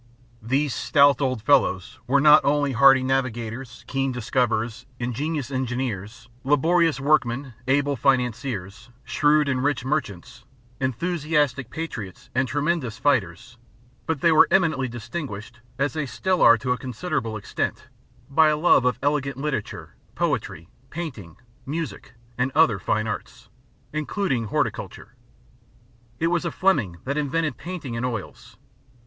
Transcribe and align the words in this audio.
These 0.41 0.73
stout 0.73 1.21
old 1.21 1.43
fellows 1.43 1.99
were 2.07 2.19
not 2.19 2.43
only 2.43 2.71
hardy 2.71 3.03
navigators, 3.03 3.83
keen 3.85 4.11
discoverers, 4.11 4.87
ingenious 4.97 5.51
engineers, 5.51 6.27
laborious 6.43 6.99
workmen, 6.99 7.53
able 7.67 7.95
financiers, 7.95 8.89
shrewd 9.03 9.47
and 9.47 9.63
rich 9.63 9.85
merchants, 9.85 10.43
enthusiastic 10.79 11.69
patriots 11.69 12.31
and 12.33 12.47
tremendous 12.47 12.97
fighters, 12.97 13.59
but 14.07 14.21
they 14.21 14.31
were 14.31 14.47
eminently 14.49 14.87
distinguished 14.87 15.59
(as 15.77 15.93
they 15.93 16.07
still 16.07 16.41
are 16.41 16.57
to 16.57 16.71
a 16.71 16.79
considerable 16.79 17.37
extent) 17.37 17.85
by 18.27 18.47
a 18.47 18.57
love 18.57 18.85
of 18.85 18.97
elegant 19.03 19.37
literature, 19.37 19.93
poetry, 20.15 20.67
painting, 20.89 21.37
music 21.63 22.15
and 22.39 22.51
other 22.55 22.79
fine 22.79 23.05
arts, 23.05 23.49
including 23.93 24.45
horticulture. 24.45 25.13
It 26.17 26.25
was 26.33 26.43
a 26.43 26.49
Fleming 26.49 26.97
that 27.03 27.19
invented 27.19 27.57
painting 27.57 27.93
in 27.93 28.03
oils. 28.03 28.57